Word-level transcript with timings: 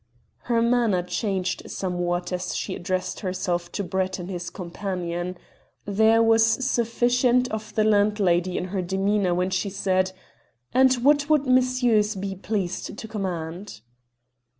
Her 0.45 0.63
manner 0.63 1.03
changed 1.03 1.69
somewhat 1.69 2.33
as 2.33 2.55
she 2.55 2.73
addressed 2.73 3.19
herself 3.19 3.71
to 3.73 3.83
Brett 3.83 4.17
and 4.17 4.31
his 4.31 4.49
companion. 4.49 5.37
There 5.85 6.23
was 6.23 6.43
sufficient 6.65 7.47
of 7.51 7.75
the 7.75 7.83
landlady 7.83 8.57
in 8.57 8.69
her 8.73 8.81
demeanour 8.81 9.35
when 9.35 9.51
she 9.51 9.69
said, 9.69 10.11
"And 10.73 10.91
what 11.03 11.29
would 11.29 11.45
messieurs 11.45 12.15
be 12.15 12.33
pleased 12.35 12.97
to 12.97 13.07
command?" 13.07 13.81